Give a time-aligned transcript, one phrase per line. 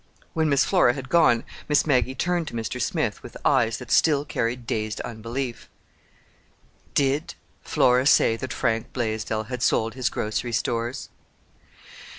[0.33, 2.81] When Miss Flora had gone, Miss Maggie turned to Mr.
[2.81, 5.69] Smith with eyes that still carried dazed unbelief.
[6.95, 11.09] "Did Flora say that Frank Blaisdell had sold his grocery stores?"